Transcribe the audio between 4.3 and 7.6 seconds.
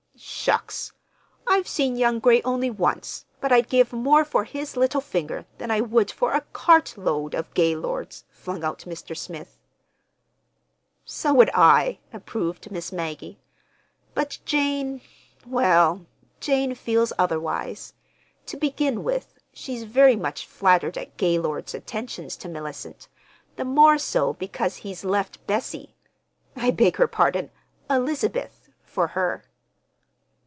his little finger than I would for a cartload of